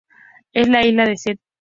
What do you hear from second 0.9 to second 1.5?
de St.